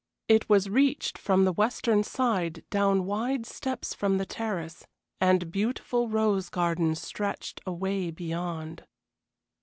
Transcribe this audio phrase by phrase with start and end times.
[0.27, 4.83] It was reached from the western side down wide steps from the terrace,
[5.19, 8.87] and beautiful rose gardens stretched away beyond.